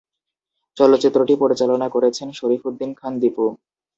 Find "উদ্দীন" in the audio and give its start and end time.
2.69-2.91